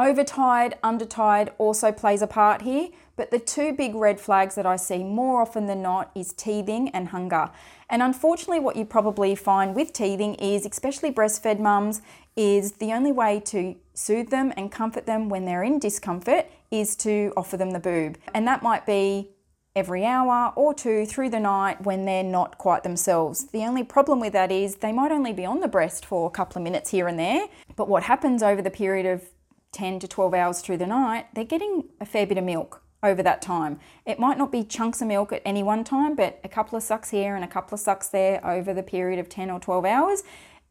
Overtide, 0.00 0.78
undertide 0.82 1.52
also 1.58 1.92
plays 1.92 2.22
a 2.22 2.26
part 2.26 2.62
here, 2.62 2.88
but 3.16 3.30
the 3.30 3.38
two 3.38 3.74
big 3.74 3.94
red 3.94 4.18
flags 4.18 4.54
that 4.54 4.64
I 4.64 4.76
see 4.76 5.04
more 5.04 5.42
often 5.42 5.66
than 5.66 5.82
not 5.82 6.10
is 6.14 6.32
teething 6.32 6.88
and 6.94 7.08
hunger. 7.08 7.50
And 7.90 8.02
unfortunately, 8.02 8.60
what 8.60 8.76
you 8.76 8.86
probably 8.86 9.34
find 9.34 9.74
with 9.76 9.92
teething 9.92 10.36
is, 10.36 10.64
especially 10.64 11.12
breastfed 11.12 11.60
mums, 11.60 12.00
is 12.34 12.72
the 12.72 12.94
only 12.94 13.12
way 13.12 13.40
to 13.40 13.76
soothe 13.92 14.30
them 14.30 14.54
and 14.56 14.72
comfort 14.72 15.04
them 15.04 15.28
when 15.28 15.44
they're 15.44 15.62
in 15.62 15.78
discomfort 15.78 16.46
is 16.70 16.96
to 16.96 17.34
offer 17.36 17.58
them 17.58 17.72
the 17.72 17.78
boob. 17.78 18.16
And 18.32 18.48
that 18.48 18.62
might 18.62 18.86
be 18.86 19.28
every 19.76 20.06
hour 20.06 20.54
or 20.56 20.72
two 20.72 21.04
through 21.04 21.28
the 21.28 21.40
night 21.40 21.84
when 21.84 22.06
they're 22.06 22.24
not 22.24 22.56
quite 22.56 22.84
themselves. 22.84 23.48
The 23.48 23.64
only 23.64 23.84
problem 23.84 24.18
with 24.18 24.32
that 24.32 24.50
is 24.50 24.76
they 24.76 24.92
might 24.92 25.12
only 25.12 25.34
be 25.34 25.44
on 25.44 25.60
the 25.60 25.68
breast 25.68 26.06
for 26.06 26.26
a 26.26 26.30
couple 26.30 26.56
of 26.56 26.64
minutes 26.64 26.88
here 26.88 27.06
and 27.06 27.18
there, 27.18 27.48
but 27.76 27.86
what 27.86 28.04
happens 28.04 28.42
over 28.42 28.62
the 28.62 28.70
period 28.70 29.04
of 29.04 29.28
10 29.72 30.00
to 30.00 30.08
12 30.08 30.34
hours 30.34 30.60
through 30.60 30.78
the 30.78 30.86
night, 30.86 31.26
they're 31.34 31.44
getting 31.44 31.84
a 32.00 32.06
fair 32.06 32.26
bit 32.26 32.38
of 32.38 32.44
milk 32.44 32.82
over 33.02 33.22
that 33.22 33.40
time. 33.40 33.78
It 34.04 34.18
might 34.18 34.38
not 34.38 34.52
be 34.52 34.62
chunks 34.64 35.00
of 35.00 35.08
milk 35.08 35.32
at 35.32 35.42
any 35.44 35.62
one 35.62 35.84
time, 35.84 36.14
but 36.14 36.40
a 36.44 36.48
couple 36.48 36.76
of 36.76 36.82
sucks 36.82 37.10
here 37.10 37.34
and 37.34 37.44
a 37.44 37.48
couple 37.48 37.74
of 37.74 37.80
sucks 37.80 38.08
there 38.08 38.44
over 38.46 38.74
the 38.74 38.82
period 38.82 39.18
of 39.18 39.28
10 39.28 39.50
or 39.50 39.60
12 39.60 39.84
hours 39.84 40.22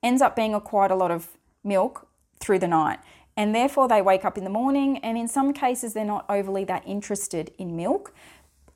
ends 0.03 0.21
up 0.21 0.35
being 0.35 0.53
a 0.53 0.61
quite 0.61 0.91
a 0.91 0.95
lot 0.95 1.11
of 1.11 1.29
milk 1.63 2.07
through 2.39 2.59
the 2.59 2.67
night. 2.67 2.99
And 3.35 3.55
therefore, 3.55 3.87
they 3.87 4.01
wake 4.01 4.25
up 4.25 4.37
in 4.37 4.43
the 4.43 4.49
morning, 4.49 4.97
and 4.97 5.17
in 5.17 5.29
some 5.29 5.53
cases, 5.53 5.93
they're 5.93 6.03
not 6.03 6.25
overly 6.27 6.65
that 6.65 6.85
interested 6.85 7.53
in 7.57 7.75
milk 7.75 8.13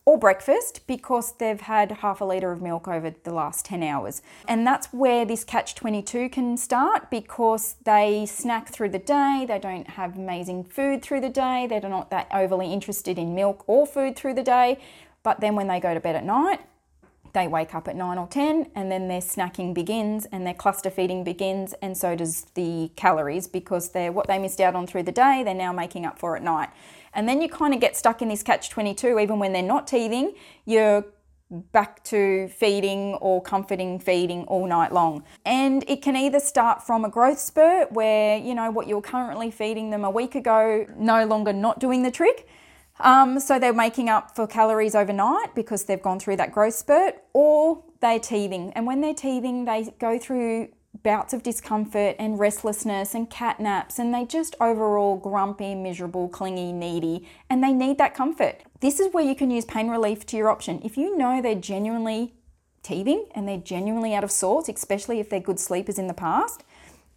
or 0.05 0.17
breakfast 0.17 0.81
because 0.85 1.33
they've 1.33 1.61
had 1.61 1.91
half 1.91 2.19
a 2.19 2.25
litre 2.25 2.51
of 2.51 2.61
milk 2.61 2.87
over 2.87 3.13
the 3.23 3.33
last 3.33 3.65
10 3.65 3.83
hours. 3.83 4.21
And 4.47 4.67
that's 4.67 4.87
where 4.87 5.25
this 5.25 5.43
catch 5.43 5.75
22 5.75 6.29
can 6.29 6.57
start 6.57 7.09
because 7.09 7.75
they 7.85 8.25
snack 8.25 8.69
through 8.69 8.89
the 8.89 8.99
day, 8.99 9.45
they 9.47 9.59
don't 9.59 9.91
have 9.91 10.17
amazing 10.17 10.65
food 10.65 11.01
through 11.01 11.21
the 11.21 11.29
day, 11.29 11.67
they're 11.69 11.81
not 11.81 12.09
that 12.09 12.27
overly 12.33 12.73
interested 12.73 13.17
in 13.17 13.33
milk 13.33 13.63
or 13.67 13.87
food 13.87 14.15
through 14.15 14.33
the 14.33 14.43
day. 14.43 14.79
But 15.23 15.39
then 15.39 15.55
when 15.55 15.67
they 15.67 15.79
go 15.79 15.93
to 15.93 16.01
bed 16.01 16.17
at 16.17 16.25
night, 16.25 16.59
they 17.33 17.47
wake 17.47 17.73
up 17.75 17.87
at 17.87 17.95
9 17.95 18.17
or 18.17 18.27
10 18.27 18.67
and 18.75 18.91
then 18.91 19.07
their 19.07 19.19
snacking 19.19 19.73
begins 19.73 20.25
and 20.25 20.45
their 20.45 20.53
cluster 20.53 20.89
feeding 20.89 21.23
begins 21.23 21.73
and 21.81 21.97
so 21.97 22.15
does 22.15 22.45
the 22.53 22.91
calories 22.95 23.47
because 23.47 23.89
they're 23.89 24.11
what 24.11 24.27
they 24.27 24.39
missed 24.39 24.61
out 24.61 24.75
on 24.75 24.87
through 24.87 25.03
the 25.03 25.11
day 25.11 25.41
they're 25.43 25.53
now 25.53 25.73
making 25.73 26.05
up 26.05 26.19
for 26.19 26.35
at 26.35 26.43
night 26.43 26.69
and 27.13 27.27
then 27.27 27.41
you 27.41 27.49
kind 27.49 27.73
of 27.73 27.79
get 27.79 27.97
stuck 27.97 28.21
in 28.21 28.29
this 28.29 28.43
catch 28.43 28.69
22 28.69 29.19
even 29.19 29.39
when 29.39 29.51
they're 29.51 29.61
not 29.61 29.87
teething 29.87 30.33
you're 30.65 31.03
back 31.71 32.03
to 32.03 32.47
feeding 32.47 33.13
or 33.15 33.41
comforting 33.41 33.99
feeding 33.99 34.43
all 34.45 34.65
night 34.65 34.91
long. 34.91 35.23
And 35.45 35.83
it 35.87 36.01
can 36.01 36.15
either 36.15 36.39
start 36.39 36.81
from 36.81 37.05
a 37.05 37.09
growth 37.09 37.39
spurt 37.39 37.91
where, 37.91 38.37
you 38.37 38.55
know, 38.55 38.71
what 38.71 38.87
you're 38.87 39.01
currently 39.01 39.51
feeding 39.51 39.91
them 39.91 40.03
a 40.03 40.09
week 40.09 40.35
ago 40.35 40.87
no 40.97 41.25
longer 41.25 41.53
not 41.53 41.79
doing 41.79 42.01
the 42.03 42.11
trick, 42.11 42.47
um, 42.99 43.39
so 43.39 43.59
they're 43.59 43.73
making 43.73 44.09
up 44.09 44.35
for 44.35 44.47
calories 44.47 44.95
overnight 44.95 45.55
because 45.55 45.85
they've 45.85 46.01
gone 46.01 46.19
through 46.19 46.37
that 46.37 46.51
growth 46.51 46.75
spurt, 46.75 47.15
or 47.33 47.83
they're 48.01 48.19
teething. 48.19 48.71
And 48.73 48.85
when 48.85 49.01
they're 49.01 49.13
teething, 49.13 49.65
they 49.65 49.93
go 49.99 50.19
through 50.19 50.69
bouts 51.01 51.33
of 51.33 51.43
discomfort 51.43 52.15
and 52.19 52.39
restlessness 52.39 53.15
and 53.15 53.29
cat 53.29 53.59
naps, 53.59 53.99
and 53.99 54.13
they 54.13 54.25
just 54.25 54.55
overall 54.61 55.17
grumpy, 55.17 55.73
miserable, 55.75 56.29
clingy, 56.29 56.71
needy, 56.71 57.27
and 57.49 57.63
they 57.63 57.73
need 57.73 57.97
that 57.97 58.13
comfort. 58.13 58.61
This 58.79 58.99
is 58.99 59.13
where 59.13 59.23
you 59.23 59.35
can 59.35 59.49
use 59.49 59.65
pain 59.65 59.89
relief 59.89 60.25
to 60.27 60.37
your 60.37 60.49
option. 60.49 60.81
If 60.83 60.97
you 60.97 61.17
know 61.17 61.41
they're 61.41 61.55
genuinely 61.55 62.35
teething 62.83 63.25
and 63.33 63.47
they're 63.47 63.57
genuinely 63.57 64.13
out 64.13 64.23
of 64.23 64.31
sorts, 64.31 64.69
especially 64.69 65.19
if 65.19 65.29
they're 65.29 65.39
good 65.39 65.59
sleepers 65.59 65.97
in 65.97 66.07
the 66.07 66.13
past, 66.13 66.63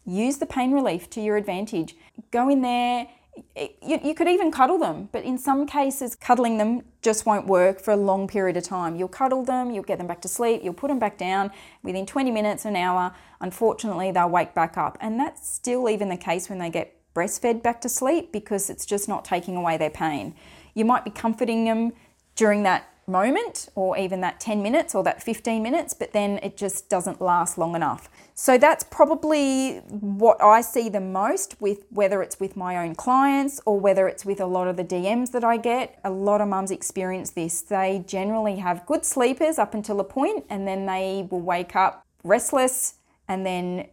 use 0.05 0.39
the 0.39 0.47
pain 0.47 0.73
relief 0.73 1.11
to 1.11 1.21
your 1.21 1.37
advantage. 1.37 1.97
Go 2.31 2.49
in 2.49 2.63
there 2.63 3.09
you, 3.57 4.01
you 4.03 4.15
could 4.15 4.29
even 4.29 4.51
cuddle 4.51 4.79
them, 4.79 5.09
but 5.13 5.25
in 5.25 5.39
some 5.39 5.67
cases, 5.67 6.15
cuddling 6.15 6.59
them 6.59 6.83
just 7.03 7.27
won't 7.27 7.47
work 7.47 7.81
for 7.81 7.93
a 7.93 7.97
long 7.97 8.29
period 8.29 8.57
of 8.57 8.65
time. 8.65 8.97
You'll 8.97 9.09
cuddle 9.09 9.45
them, 9.45 9.71
you'll 9.71 9.85
get 9.85 9.99
them 9.99 10.07
back 10.07 10.21
to 10.23 10.29
sleep, 10.29 10.63
you'll 10.63 10.75
put 10.75 10.89
them 10.89 10.99
back 10.99 11.19
down 11.19 11.51
within 11.83 12.07
20 12.07 12.31
minutes, 12.31 12.65
an 12.65 12.77
hour. 12.77 13.15
Unfortunately, 13.41 14.11
they'll 14.11 14.29
wake 14.29 14.55
back 14.55 14.77
up. 14.77 14.99
And 15.01 15.19
that's 15.19 15.49
still 15.49 15.89
even 15.89 16.09
the 16.09 16.17
case 16.17 16.49
when 16.49 16.59
they 16.59 16.71
get 16.71 16.97
breastfed 17.15 17.63
back 17.63 17.81
to 17.81 17.89
sleep 17.89 18.33
because 18.33 18.69
it's 18.69 18.85
just 18.85 19.09
not 19.09 19.25
taking 19.25 19.57
away 19.57 19.77
their 19.77 19.91
pain. 19.91 20.35
You 20.75 20.85
might 20.85 21.05
be 21.05 21.11
comforting 21.11 21.65
them 21.65 21.93
during 22.35 22.63
that 22.65 22.89
moment 23.07 23.69
or 23.75 23.97
even 23.97 24.21
that 24.21 24.41
10 24.41 24.63
minutes 24.63 24.95
or 24.95 25.03
that 25.05 25.23
15 25.23 25.63
minutes, 25.63 25.95
but 25.95 26.13
then 26.13 26.39
it 26.43 26.57
just 26.57 26.91
doesn't 26.91 27.21
last 27.21 27.57
long 27.57 27.75
enough. 27.75 28.11
So 28.39 28.59
that's 28.59 28.85
probably 28.85 29.79
what 29.89 30.43
I 30.43 30.61
see 30.61 30.91
the 30.91 31.01
most 31.01 31.59
with 31.59 31.87
whether 31.89 32.23
it's 32.23 32.39
with 32.39 32.55
my 32.55 32.77
own 32.77 32.95
clients 32.95 33.63
or 33.65 33.81
whether 33.81 34.09
it's 34.09 34.27
with 34.27 34.41
a 34.41 34.47
lot 34.47 34.69
of 34.69 34.77
the 34.77 34.85
DMs 34.85 35.33
that 35.33 35.43
I 35.43 35.57
get. 35.57 35.99
A 36.05 36.11
lot 36.11 36.43
of 36.43 36.49
mums 36.49 36.71
experience 36.71 37.31
this. 37.31 37.63
They 37.63 38.05
generally 38.07 38.57
have 38.57 38.85
good 38.85 39.07
sleepers 39.07 39.59
up 39.59 39.73
until 39.73 40.01
a 40.01 40.05
point 40.05 40.45
and 40.51 40.69
then 40.69 40.85
they 40.85 41.27
will 41.31 41.41
wake 41.41 41.75
up 41.75 42.05
restless 42.25 42.97
and 43.27 43.47
then 43.47 43.87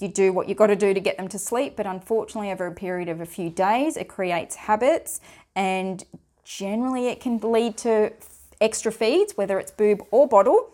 you 0.00 0.08
do 0.08 0.32
what 0.32 0.48
you 0.48 0.56
got 0.56 0.66
to 0.66 0.76
do 0.76 0.92
to 0.92 1.00
get 1.00 1.16
them 1.16 1.28
to 1.28 1.38
sleep, 1.38 1.76
but 1.76 1.86
unfortunately, 1.86 2.50
over 2.50 2.66
a 2.66 2.74
period 2.74 3.08
of 3.08 3.20
a 3.20 3.24
few 3.24 3.50
days, 3.50 3.96
it 3.96 4.08
creates 4.08 4.56
habits 4.56 5.20
and 5.54 6.04
generally 6.44 7.06
it 7.06 7.20
can 7.20 7.38
lead 7.38 7.76
to 7.78 8.12
extra 8.60 8.90
feeds, 8.90 9.36
whether 9.36 9.60
it's 9.60 9.70
boob 9.70 10.02
or 10.10 10.26
bottle. 10.26 10.72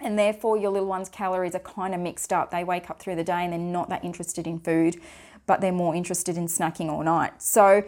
And 0.00 0.18
therefore, 0.18 0.56
your 0.56 0.70
little 0.70 0.88
one's 0.88 1.08
calories 1.08 1.54
are 1.54 1.60
kind 1.60 1.94
of 1.94 2.00
mixed 2.00 2.32
up. 2.32 2.50
They 2.50 2.64
wake 2.64 2.90
up 2.90 3.00
through 3.00 3.16
the 3.16 3.24
day 3.24 3.44
and 3.44 3.52
they're 3.52 3.60
not 3.60 3.88
that 3.88 4.04
interested 4.04 4.46
in 4.46 4.58
food, 4.58 5.00
but 5.46 5.60
they're 5.60 5.72
more 5.72 5.94
interested 5.94 6.36
in 6.36 6.46
snacking 6.46 6.88
all 6.88 7.02
night. 7.02 7.40
So, 7.42 7.84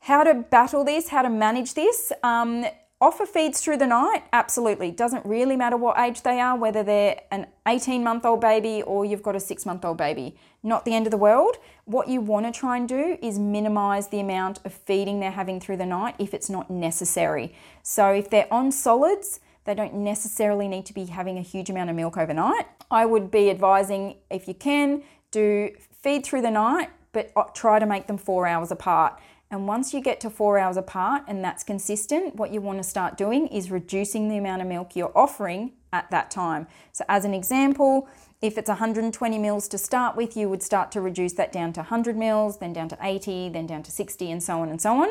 how 0.00 0.24
to 0.24 0.34
battle 0.34 0.84
this, 0.84 1.08
how 1.08 1.22
to 1.22 1.30
manage 1.30 1.74
this. 1.74 2.12
Um, 2.22 2.64
offer 3.00 3.26
feeds 3.26 3.60
through 3.60 3.76
the 3.76 3.86
night, 3.86 4.24
absolutely. 4.32 4.90
Doesn't 4.90 5.24
really 5.24 5.56
matter 5.56 5.76
what 5.76 5.98
age 5.98 6.22
they 6.22 6.40
are, 6.40 6.56
whether 6.56 6.82
they're 6.82 7.20
an 7.30 7.46
18 7.66 8.02
month 8.02 8.24
old 8.24 8.40
baby 8.40 8.82
or 8.82 9.04
you've 9.04 9.22
got 9.22 9.36
a 9.36 9.40
six 9.40 9.64
month 9.64 9.84
old 9.84 9.96
baby. 9.96 10.36
Not 10.62 10.84
the 10.84 10.94
end 10.94 11.06
of 11.06 11.10
the 11.10 11.16
world. 11.18 11.56
What 11.84 12.08
you 12.08 12.20
want 12.20 12.46
to 12.46 12.58
try 12.58 12.76
and 12.76 12.88
do 12.88 13.18
is 13.22 13.38
minimize 13.38 14.08
the 14.08 14.20
amount 14.20 14.60
of 14.64 14.72
feeding 14.72 15.20
they're 15.20 15.30
having 15.30 15.60
through 15.60 15.76
the 15.76 15.86
night 15.86 16.16
if 16.18 16.34
it's 16.34 16.50
not 16.50 16.70
necessary. 16.70 17.54
So 17.82 18.10
if 18.10 18.28
they're 18.30 18.52
on 18.52 18.72
solids, 18.72 19.40
they 19.68 19.74
don't 19.74 19.92
necessarily 19.92 20.66
need 20.66 20.86
to 20.86 20.94
be 20.94 21.04
having 21.04 21.36
a 21.36 21.42
huge 21.42 21.68
amount 21.68 21.90
of 21.90 21.96
milk 21.96 22.16
overnight. 22.16 22.66
I 22.90 23.04
would 23.04 23.30
be 23.30 23.50
advising, 23.50 24.16
if 24.30 24.48
you 24.48 24.54
can, 24.54 25.02
do 25.30 25.72
feed 26.02 26.24
through 26.24 26.40
the 26.40 26.50
night, 26.50 26.88
but 27.12 27.30
uh, 27.36 27.42
try 27.54 27.78
to 27.78 27.84
make 27.84 28.06
them 28.06 28.16
four 28.16 28.46
hours 28.46 28.70
apart. 28.70 29.20
And 29.50 29.68
once 29.68 29.92
you 29.92 30.00
get 30.00 30.20
to 30.20 30.30
four 30.30 30.58
hours 30.58 30.78
apart 30.78 31.24
and 31.28 31.44
that's 31.44 31.64
consistent, 31.64 32.36
what 32.36 32.50
you 32.50 32.62
want 32.62 32.78
to 32.78 32.82
start 32.82 33.18
doing 33.18 33.46
is 33.48 33.70
reducing 33.70 34.30
the 34.30 34.38
amount 34.38 34.62
of 34.62 34.68
milk 34.68 34.96
you're 34.96 35.12
offering 35.14 35.72
at 35.92 36.10
that 36.10 36.30
time. 36.30 36.66
So, 36.92 37.04
as 37.06 37.26
an 37.26 37.34
example, 37.34 38.08
if 38.40 38.56
it's 38.56 38.70
120 38.70 39.38
mils 39.38 39.68
to 39.68 39.76
start 39.76 40.16
with, 40.16 40.34
you 40.34 40.48
would 40.48 40.62
start 40.62 40.90
to 40.92 41.02
reduce 41.02 41.34
that 41.34 41.52
down 41.52 41.74
to 41.74 41.80
100 41.80 42.16
mils, 42.16 42.58
then 42.58 42.72
down 42.72 42.88
to 42.88 42.98
80, 43.02 43.50
then 43.50 43.66
down 43.66 43.82
to 43.82 43.90
60, 43.90 44.30
and 44.30 44.42
so 44.42 44.60
on 44.60 44.70
and 44.70 44.80
so 44.80 45.02
on. 45.02 45.10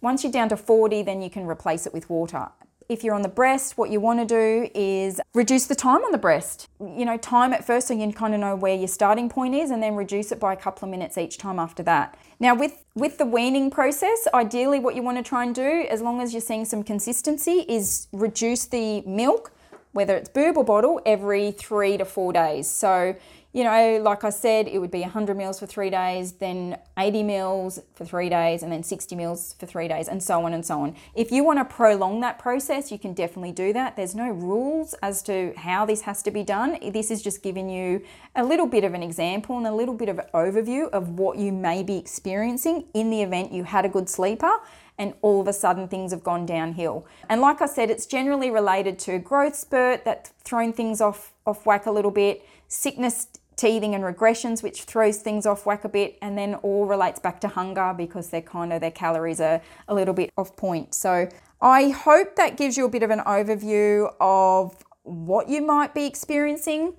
Once 0.00 0.22
you're 0.22 0.32
down 0.32 0.48
to 0.50 0.56
40, 0.56 1.02
then 1.02 1.22
you 1.22 1.30
can 1.30 1.44
replace 1.44 1.86
it 1.86 1.92
with 1.92 2.08
water. 2.08 2.50
If 2.88 3.02
you're 3.02 3.14
on 3.14 3.22
the 3.22 3.28
breast, 3.28 3.76
what 3.76 3.90
you 3.90 3.98
want 3.98 4.20
to 4.20 4.24
do 4.24 4.70
is 4.72 5.20
reduce 5.34 5.66
the 5.66 5.74
time 5.74 6.04
on 6.04 6.12
the 6.12 6.18
breast. 6.18 6.68
You 6.80 7.04
know, 7.04 7.16
time 7.16 7.52
at 7.52 7.64
first 7.64 7.88
so 7.88 7.94
you 7.94 8.12
kind 8.12 8.32
of 8.32 8.38
know 8.38 8.54
where 8.54 8.76
your 8.76 8.86
starting 8.86 9.28
point 9.28 9.56
is 9.56 9.70
and 9.70 9.82
then 9.82 9.96
reduce 9.96 10.30
it 10.30 10.38
by 10.38 10.52
a 10.52 10.56
couple 10.56 10.86
of 10.86 10.90
minutes 10.90 11.18
each 11.18 11.36
time 11.36 11.58
after 11.58 11.82
that. 11.82 12.16
Now 12.38 12.54
with 12.54 12.84
with 12.94 13.18
the 13.18 13.26
weaning 13.26 13.70
process, 13.70 14.28
ideally 14.32 14.78
what 14.78 14.94
you 14.94 15.02
want 15.02 15.16
to 15.18 15.24
try 15.24 15.42
and 15.44 15.54
do 15.54 15.86
as 15.90 16.00
long 16.00 16.20
as 16.20 16.32
you're 16.32 16.40
seeing 16.40 16.64
some 16.64 16.84
consistency 16.84 17.64
is 17.68 18.06
reduce 18.12 18.66
the 18.66 19.00
milk 19.02 19.52
whether 19.96 20.14
it's 20.14 20.28
boob 20.28 20.58
or 20.58 20.64
bottle 20.64 21.00
every 21.06 21.50
3 21.52 21.96
to 21.96 22.04
4 22.04 22.32
days. 22.34 22.68
So 22.68 23.16
you 23.56 23.64
know, 23.64 24.02
like 24.02 24.22
I 24.22 24.28
said, 24.28 24.68
it 24.68 24.80
would 24.80 24.90
be 24.90 25.00
100 25.00 25.34
mils 25.34 25.58
for 25.58 25.64
three 25.64 25.88
days, 25.88 26.32
then 26.32 26.76
80 26.98 27.22
mils 27.22 27.80
for 27.94 28.04
three 28.04 28.28
days, 28.28 28.62
and 28.62 28.70
then 28.70 28.82
60 28.82 29.16
mils 29.16 29.54
for 29.58 29.64
three 29.64 29.88
days, 29.88 30.08
and 30.08 30.22
so 30.22 30.44
on 30.44 30.52
and 30.52 30.62
so 30.62 30.82
on. 30.82 30.94
If 31.14 31.32
you 31.32 31.42
want 31.42 31.60
to 31.60 31.64
prolong 31.64 32.20
that 32.20 32.38
process, 32.38 32.92
you 32.92 32.98
can 32.98 33.14
definitely 33.14 33.52
do 33.52 33.72
that. 33.72 33.96
There's 33.96 34.14
no 34.14 34.28
rules 34.28 34.92
as 35.02 35.22
to 35.22 35.54
how 35.56 35.86
this 35.86 36.02
has 36.02 36.22
to 36.24 36.30
be 36.30 36.42
done. 36.42 36.76
This 36.92 37.10
is 37.10 37.22
just 37.22 37.42
giving 37.42 37.70
you 37.70 38.02
a 38.34 38.44
little 38.44 38.66
bit 38.66 38.84
of 38.84 38.92
an 38.92 39.02
example 39.02 39.56
and 39.56 39.66
a 39.66 39.72
little 39.72 39.94
bit 39.94 40.10
of 40.10 40.18
an 40.18 40.26
overview 40.34 40.90
of 40.90 41.18
what 41.18 41.38
you 41.38 41.50
may 41.50 41.82
be 41.82 41.96
experiencing 41.96 42.84
in 42.92 43.08
the 43.08 43.22
event 43.22 43.52
you 43.52 43.64
had 43.64 43.86
a 43.86 43.88
good 43.88 44.10
sleeper 44.10 44.52
and 44.98 45.14
all 45.22 45.40
of 45.40 45.48
a 45.48 45.52
sudden 45.52 45.88
things 45.88 46.12
have 46.12 46.22
gone 46.22 46.44
downhill. 46.44 47.06
And 47.28 47.40
like 47.40 47.62
I 47.62 47.66
said, 47.66 47.90
it's 47.90 48.06
generally 48.06 48.50
related 48.50 48.98
to 49.00 49.18
growth 49.18 49.56
spurt 49.56 50.04
that's 50.04 50.30
thrown 50.44 50.74
things 50.74 51.00
off 51.00 51.32
off 51.46 51.64
whack 51.64 51.86
a 51.86 51.90
little 51.90 52.10
bit, 52.10 52.44
sickness 52.68 53.28
teething 53.56 53.94
and 53.94 54.04
regressions, 54.04 54.62
which 54.62 54.82
throws 54.82 55.18
things 55.18 55.46
off 55.46 55.66
whack 55.66 55.84
a 55.84 55.88
bit, 55.88 56.18
and 56.22 56.36
then 56.36 56.54
all 56.56 56.86
relates 56.86 57.18
back 57.18 57.40
to 57.40 57.48
hunger 57.48 57.94
because 57.96 58.28
they're 58.28 58.42
kind 58.42 58.72
of 58.72 58.80
their 58.80 58.90
calories 58.90 59.40
are 59.40 59.60
a 59.88 59.94
little 59.94 60.14
bit 60.14 60.30
off 60.36 60.54
point. 60.56 60.94
So 60.94 61.28
I 61.60 61.88
hope 61.88 62.36
that 62.36 62.56
gives 62.56 62.76
you 62.76 62.84
a 62.84 62.88
bit 62.88 63.02
of 63.02 63.10
an 63.10 63.20
overview 63.20 64.12
of 64.20 64.84
what 65.02 65.48
you 65.48 65.62
might 65.62 65.94
be 65.94 66.04
experiencing. 66.04 66.94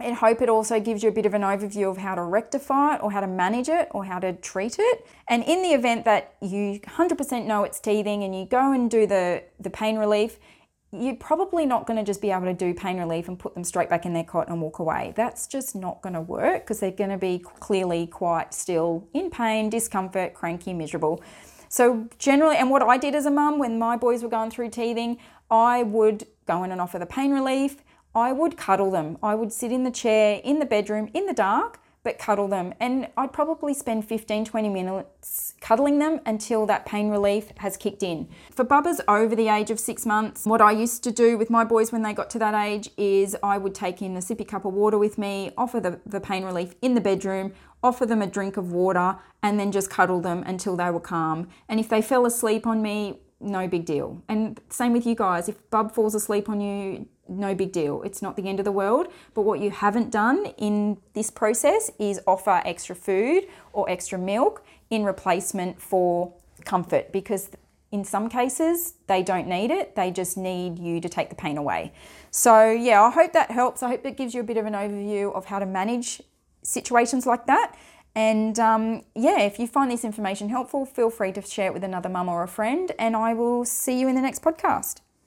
I 0.00 0.10
hope 0.10 0.42
it 0.42 0.48
also 0.48 0.80
gives 0.80 1.04
you 1.04 1.10
a 1.10 1.12
bit 1.12 1.26
of 1.26 1.34
an 1.34 1.42
overview 1.42 1.88
of 1.88 1.98
how 1.98 2.16
to 2.16 2.22
rectify 2.22 2.96
it 2.96 3.02
or 3.02 3.12
how 3.12 3.20
to 3.20 3.26
manage 3.28 3.68
it 3.68 3.88
or 3.92 4.04
how 4.04 4.18
to 4.18 4.32
treat 4.32 4.76
it. 4.78 5.06
And 5.28 5.44
in 5.44 5.62
the 5.62 5.68
event 5.68 6.04
that 6.06 6.34
you 6.40 6.80
100% 6.80 7.46
know 7.46 7.62
it's 7.62 7.78
teething 7.78 8.24
and 8.24 8.34
you 8.34 8.46
go 8.46 8.72
and 8.72 8.90
do 8.90 9.06
the, 9.06 9.44
the 9.60 9.70
pain 9.70 9.98
relief, 9.98 10.38
you're 10.92 11.16
probably 11.16 11.64
not 11.64 11.86
going 11.86 11.96
to 11.96 12.04
just 12.04 12.20
be 12.20 12.30
able 12.30 12.44
to 12.44 12.52
do 12.52 12.74
pain 12.74 12.98
relief 12.98 13.26
and 13.26 13.38
put 13.38 13.54
them 13.54 13.64
straight 13.64 13.88
back 13.88 14.04
in 14.04 14.12
their 14.12 14.24
cot 14.24 14.48
and 14.48 14.60
walk 14.60 14.78
away. 14.78 15.14
That's 15.16 15.46
just 15.46 15.74
not 15.74 16.02
going 16.02 16.12
to 16.12 16.20
work 16.20 16.64
because 16.64 16.80
they're 16.80 16.90
going 16.90 17.10
to 17.10 17.16
be 17.16 17.38
clearly 17.38 18.06
quite 18.06 18.52
still 18.52 19.08
in 19.14 19.30
pain, 19.30 19.70
discomfort, 19.70 20.34
cranky, 20.34 20.74
miserable. 20.74 21.22
So, 21.70 22.08
generally, 22.18 22.56
and 22.56 22.68
what 22.68 22.82
I 22.82 22.98
did 22.98 23.14
as 23.14 23.24
a 23.24 23.30
mum 23.30 23.58
when 23.58 23.78
my 23.78 23.96
boys 23.96 24.22
were 24.22 24.28
going 24.28 24.50
through 24.50 24.68
teething, 24.68 25.16
I 25.50 25.82
would 25.82 26.26
go 26.46 26.62
in 26.62 26.70
and 26.70 26.80
offer 26.80 26.98
the 26.98 27.06
pain 27.06 27.32
relief. 27.32 27.76
I 28.14 28.32
would 28.32 28.58
cuddle 28.58 28.90
them. 28.90 29.16
I 29.22 29.34
would 29.34 29.52
sit 29.52 29.72
in 29.72 29.84
the 29.84 29.90
chair 29.90 30.42
in 30.44 30.58
the 30.58 30.66
bedroom 30.66 31.08
in 31.14 31.24
the 31.24 31.32
dark 31.32 31.81
but 32.04 32.18
cuddle 32.18 32.48
them. 32.48 32.74
And 32.80 33.08
I'd 33.16 33.32
probably 33.32 33.74
spend 33.74 34.06
15, 34.08 34.44
20 34.44 34.68
minutes 34.68 35.54
cuddling 35.60 35.98
them 35.98 36.20
until 36.26 36.66
that 36.66 36.84
pain 36.84 37.08
relief 37.10 37.52
has 37.58 37.76
kicked 37.76 38.02
in. 38.02 38.28
For 38.50 38.64
bubbas 38.64 39.00
over 39.06 39.36
the 39.36 39.48
age 39.48 39.70
of 39.70 39.78
six 39.78 40.04
months, 40.04 40.44
what 40.44 40.60
I 40.60 40.72
used 40.72 41.04
to 41.04 41.12
do 41.12 41.38
with 41.38 41.50
my 41.50 41.64
boys 41.64 41.92
when 41.92 42.02
they 42.02 42.12
got 42.12 42.30
to 42.30 42.38
that 42.40 42.54
age 42.54 42.90
is 42.96 43.36
I 43.42 43.58
would 43.58 43.74
take 43.74 44.02
in 44.02 44.16
a 44.16 44.20
sippy 44.20 44.46
cup 44.46 44.64
of 44.64 44.72
water 44.72 44.98
with 44.98 45.18
me, 45.18 45.52
offer 45.56 45.80
the, 45.80 46.00
the 46.04 46.20
pain 46.20 46.44
relief 46.44 46.74
in 46.82 46.94
the 46.94 47.00
bedroom, 47.00 47.52
offer 47.82 48.06
them 48.06 48.22
a 48.22 48.26
drink 48.26 48.56
of 48.56 48.72
water, 48.72 49.16
and 49.42 49.58
then 49.58 49.72
just 49.72 49.90
cuddle 49.90 50.20
them 50.20 50.42
until 50.46 50.76
they 50.76 50.90
were 50.90 51.00
calm. 51.00 51.48
And 51.68 51.78
if 51.78 51.88
they 51.88 52.02
fell 52.02 52.26
asleep 52.26 52.66
on 52.66 52.82
me, 52.82 53.20
no 53.40 53.66
big 53.66 53.84
deal. 53.84 54.22
And 54.28 54.60
same 54.68 54.92
with 54.92 55.06
you 55.06 55.14
guys. 55.14 55.48
If 55.48 55.68
Bub 55.70 55.92
falls 55.92 56.14
asleep 56.14 56.48
on 56.48 56.60
you, 56.60 57.06
no 57.38 57.54
big 57.54 57.72
deal. 57.72 58.02
It's 58.02 58.22
not 58.22 58.36
the 58.36 58.48
end 58.48 58.58
of 58.58 58.64
the 58.64 58.72
world. 58.72 59.08
But 59.34 59.42
what 59.42 59.60
you 59.60 59.70
haven't 59.70 60.10
done 60.10 60.46
in 60.58 60.98
this 61.14 61.30
process 61.30 61.90
is 61.98 62.20
offer 62.26 62.62
extra 62.64 62.94
food 62.94 63.46
or 63.72 63.88
extra 63.88 64.18
milk 64.18 64.64
in 64.90 65.04
replacement 65.04 65.80
for 65.80 66.32
comfort 66.64 67.12
because 67.12 67.50
in 67.90 68.04
some 68.04 68.28
cases 68.28 68.94
they 69.06 69.22
don't 69.22 69.46
need 69.46 69.70
it. 69.70 69.94
They 69.94 70.10
just 70.10 70.36
need 70.36 70.78
you 70.78 71.00
to 71.00 71.08
take 71.08 71.28
the 71.28 71.34
pain 71.34 71.56
away. 71.56 71.92
So, 72.30 72.70
yeah, 72.70 73.02
I 73.02 73.10
hope 73.10 73.32
that 73.32 73.50
helps. 73.50 73.82
I 73.82 73.88
hope 73.88 74.02
that 74.02 74.16
gives 74.16 74.34
you 74.34 74.40
a 74.40 74.44
bit 74.44 74.56
of 74.56 74.66
an 74.66 74.72
overview 74.72 75.34
of 75.34 75.46
how 75.46 75.58
to 75.58 75.66
manage 75.66 76.22
situations 76.62 77.26
like 77.26 77.46
that. 77.46 77.74
And 78.14 78.58
um, 78.58 79.04
yeah, 79.14 79.40
if 79.40 79.58
you 79.58 79.66
find 79.66 79.90
this 79.90 80.04
information 80.04 80.48
helpful, 80.48 80.84
feel 80.84 81.10
free 81.10 81.32
to 81.32 81.42
share 81.42 81.68
it 81.68 81.74
with 81.74 81.84
another 81.84 82.08
mum 82.08 82.28
or 82.28 82.42
a 82.42 82.48
friend, 82.48 82.92
and 82.98 83.16
I 83.16 83.32
will 83.32 83.64
see 83.64 83.98
you 83.98 84.08
in 84.08 84.14
the 84.14 84.20
next 84.20 84.42
podcast. 84.42 84.96